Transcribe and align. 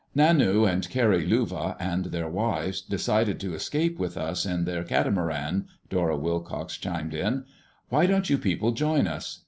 "Nanu 0.15 0.65
and 0.67 0.89
Kari 0.89 1.27
Luva 1.27 1.75
and 1.79 2.05
their 2.05 2.27
wives 2.27 2.81
decided 2.81 3.39
to 3.39 3.53
escape 3.53 3.99
with 3.99 4.17
us 4.17 4.47
in 4.47 4.65
their 4.65 4.83
catamaran," 4.83 5.67
Dora 5.91 6.17
Wilcox 6.17 6.75
chimed 6.77 7.13
in. 7.13 7.43
"Why 7.89 8.07
don't 8.07 8.27
you 8.27 8.39
people 8.39 8.71
join 8.71 9.05
us? 9.05 9.39